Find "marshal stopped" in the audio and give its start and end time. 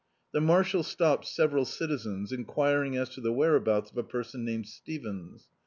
0.41-1.27